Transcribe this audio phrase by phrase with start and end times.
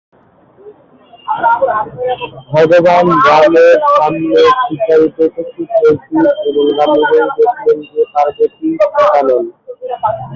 [2.51, 9.19] ভগবান রামের সামনে সীতা রূপে উপস্থিত হয়ে শিব এবং রাম উভয়েই দেখলেন যে পার্বতী সীতা
[9.27, 9.43] নন।